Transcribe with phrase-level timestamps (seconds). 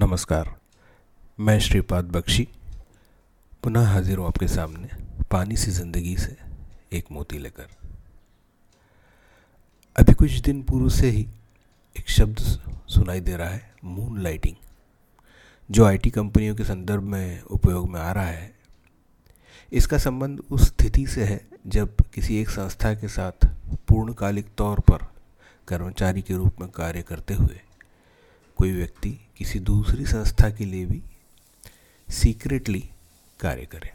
[0.00, 0.48] नमस्कार,
[1.40, 2.46] मैं श्रीपाद बख्शी,
[3.62, 4.88] पुनः हाजिर हूँ आपके सामने
[5.30, 6.36] पानी सी ज़िंदगी से
[6.92, 7.66] एक मोती लेकर।
[9.96, 11.26] अभी कुछ दिन पूर्व से ही
[11.96, 14.56] एक शब्द सुनाई दे रहा है मून लाइटिंग
[15.70, 18.52] जो आईटी कंपनियों के संदर्भ में उपयोग में आ रहा है।
[19.72, 23.46] इसका संबंध उस स्थिति से है, जब किसी एक संस्था के साथ
[23.88, 25.06] पूर्णकालिक तौर पर
[25.68, 27.60] कर्मचारी के रूप में कार्य करते हुए
[28.64, 31.02] कोई व्यक्ति किसी दूसरी संस्था के लिए भी
[32.10, 32.90] सीक्रेटली
[33.40, 33.92] कार्य करे।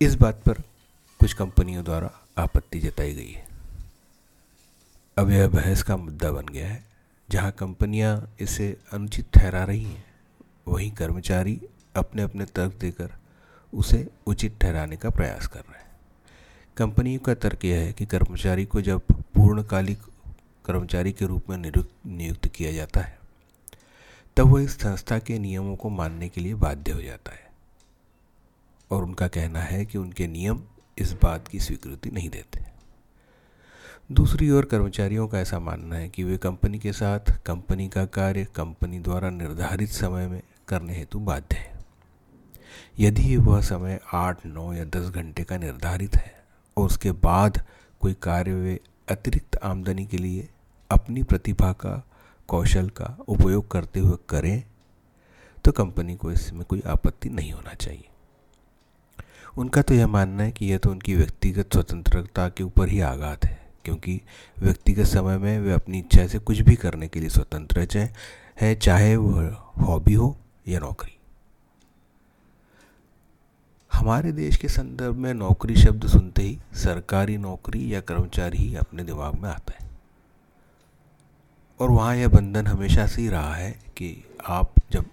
[0.00, 0.52] इस बात पर
[1.18, 3.46] कुछ कंपनियों द्वारा आपत्ति जताई गई है।
[5.18, 6.84] अब यह बहस का मुद्दा बन गया है,
[7.30, 10.04] जहाँ कंपनियाँ इसे अनुचित ठहरा रही हैं।
[10.68, 11.60] वहीं कर्मचारी
[11.96, 13.12] अपने अपने तर्क देकर
[13.74, 15.90] उसे उचित ठहराने का प्रयास कर रहे हैं।
[16.76, 19.98] कंपनियों का तर्क यह है कि कर्मचारी को जब पूर्णकालिक
[20.64, 21.72] कर्मचारी के रूप में
[22.06, 23.18] नियुक्त किया जाता है।
[24.36, 27.52] तब वह इस संस्था के नियमों को मानने के लिए बाध्य हो जाता है।
[28.90, 30.62] और उनका कहना है कि उनके नियम
[30.98, 32.64] इस बात की स्वीकृति नहीं देते।
[34.12, 38.44] दूसरी ओर कर्मचारियों का ऐसा मानना है कि वे कंपनी के साथ कंपनी का कार्य
[38.44, 41.72] कंपनी द्वारा निर्धारित समय में करने हेतु बाध्य है।
[42.98, 46.44] यदि वह समय आठ, नौ या दस घंटे का निर्धारित है
[46.76, 47.66] और उसके बाद
[48.00, 50.48] कोई कार्य वे अतिरिक्त आमदनी के लिए
[50.92, 52.02] अपनी प्रतिभा का,
[52.48, 54.62] कौशल का उपयोग करते हुए करें
[55.64, 58.08] तो कंपनी को इसमें कोई आपत्ति नहीं होना चाहिए।
[59.56, 63.44] उनका तो यह मानना है कि यह तो उनकी व्यक्तिगत स्वतंत्रता के ऊपर ही आघात
[63.44, 64.20] है, क्योंकि
[64.56, 67.86] व्यक्तिगत समय में वे अपनी इच्छा से कुछ भी करने के लिए स्वतंत्र
[68.60, 70.36] है चाहे वह हॉबी हो
[70.68, 71.16] या नौकरी।
[73.92, 79.02] हमारे देश के संदर्भ में नौकरी शब्द सुनते ही सरकारी नौकरी या कर्मचारी ही अपने
[79.04, 79.90] दिमाग में आता है।
[81.80, 85.04] और वहाँ यह बंधन हमेशा से ही रहा है कि आप जब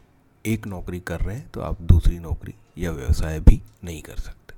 [0.46, 4.56] एक नौकरी कर रहे हैं तो आप दूसरी नौकरी या व्यवसाय भी नहीं कर सकते।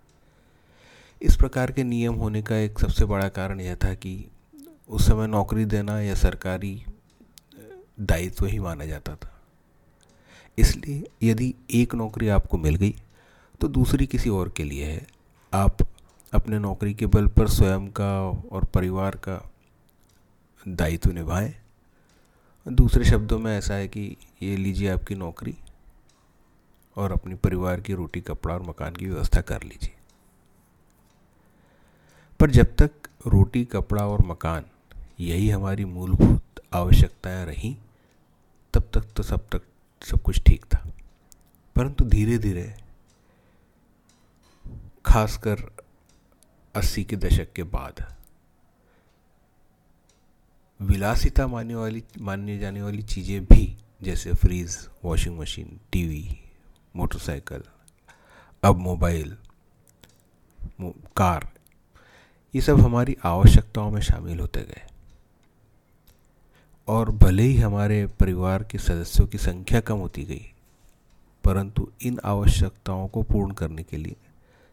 [1.21, 4.13] इस प्रकार के नियम होने का एक सबसे बड़ा कारण यह था कि
[4.89, 6.83] उस समय नौकरी देना या सरकारी
[7.99, 9.31] दायित्व ही माना जाता था।
[10.57, 12.95] इसलिए यदि एक नौकरी आपको मिल गई
[13.61, 15.07] तो दूसरी किसी और के लिए है।
[15.53, 15.77] आप
[16.33, 18.11] अपने नौकरी के बल पर स्वयं का
[18.51, 19.41] और परिवार का
[20.67, 21.53] दायित्व निभाएँ
[22.67, 25.57] दूसरे शब्दों में ऐसा है कि ये लीजिए आपकी नौकरी
[26.95, 29.95] और अपने परिवार की रोटी, कपड़ा और मकान की व्यवस्था कर लीजिए।
[32.39, 32.91] पर जब तक
[33.27, 34.65] रोटी, कपड़ा और मकान
[35.19, 37.75] यही हमारी मूलभूत आवश्यकताएँ रहीं,
[38.73, 39.61] तब तक तो सब तक
[40.05, 40.89] सब कुछ ठीक था।
[41.75, 42.75] परंतु धीरे धीरे
[45.05, 45.75] खासकर
[46.75, 48.15] अस्सी के दशक के बाद
[50.81, 56.37] विलासिता मानने वाली, मानने जाने वाली चीज़ें भी, जैसे fridge washing machine TV
[56.95, 57.63] motorcycle
[58.63, 59.35] अब मोबाइल
[61.17, 61.49] कार
[62.53, 64.81] ये सब हमारी आवश्यकताओं में शामिल होते गए।
[66.87, 70.51] और भले ही हमारे परिवार के सदस्यों की संख्या कम होती गई,
[71.43, 74.15] परंतु इन आवश्यकताओं को पूर्ण करने के लिए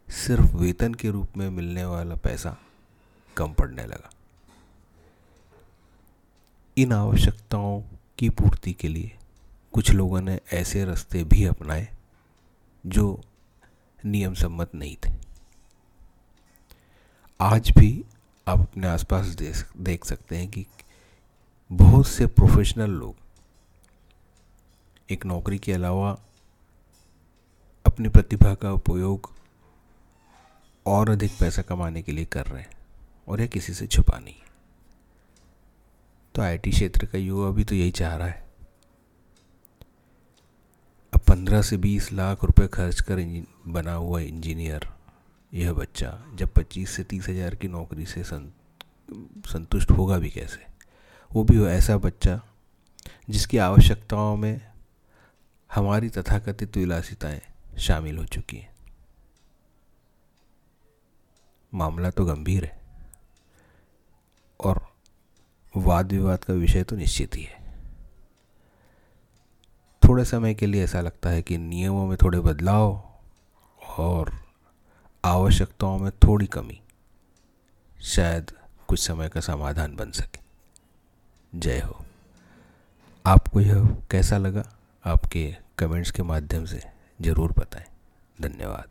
[0.08, 2.56] सिर्फ़ वेतन के रूप में मिलने वाला पैसा
[3.36, 4.10] कम पड़ने लगा।
[6.78, 7.82] इन आवश्यकताओं
[8.18, 9.18] की पूर्ति के लिए
[9.72, 11.88] कुछ लोगों ने ऐसे रास्ते भी अपनाए,
[12.86, 13.20] जो
[14.06, 15.12] नियम सम्मत नहीं थे।
[17.40, 18.04] आज भी
[18.48, 19.26] आप अपने आसपास
[19.78, 20.66] देख सकते हैं कि
[21.72, 23.14] बहुत से प्रोफेशनल लोग
[25.10, 26.18] एक नौकरी के अलावा
[27.86, 29.30] अपनी प्रतिभा का उपयोग
[30.86, 32.78] और अधिक पैसा कमाने के लिए कर रहे हैं
[33.28, 34.34] और यह किसी से छुपा नहीं
[36.38, 38.46] तो आईटी क्षेत्र का युवा भी तो यही चाह रहा है।
[41.12, 43.16] अब पंद्रह से बीस लाख रुपए खर्च कर
[43.66, 44.86] बना हुआ इंजीनियर,
[45.52, 50.66] यह बच्चा, जब पच्चीस से तीस हज़ार की नौकरी से, संतुष्ट होगा भी कैसे?
[51.30, 52.40] वो भी वो ऐसा बच्चा,
[53.30, 54.60] जिसकी आवश्यकताओं में
[55.70, 57.40] हमारी तथाकथित विलासिताएँ
[57.78, 58.74] शामिल हो चुकी हैं।
[61.72, 62.80] मामला तो गंभीर है।
[64.60, 64.87] और
[65.78, 67.56] वाद विवाद का विषय तो निश्चित ही है।
[70.02, 73.10] थोड़े समय के लिए ऐसा लगता है कि नियमों में थोड़े बदलाव
[73.98, 74.32] और
[75.24, 76.80] आवश्यकताओं में थोड़ी कमी
[78.00, 78.50] शायद
[78.88, 80.40] कुछ समय का समाधान बन सके।
[81.58, 82.04] जय हो।
[83.26, 84.64] आपको यह कैसा लगा?
[85.04, 86.82] आपके कमेंट्स के माध्यम से
[87.20, 87.86] ज़रूर बताएँ।
[88.40, 88.88] धन्यवाद।